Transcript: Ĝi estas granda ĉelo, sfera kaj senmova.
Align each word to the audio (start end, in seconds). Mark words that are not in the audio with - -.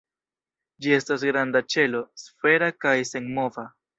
Ĝi 0.85 0.95
estas 0.95 1.25
granda 1.31 1.61
ĉelo, 1.75 2.01
sfera 2.23 2.73
kaj 2.87 2.97
senmova. 3.13 3.71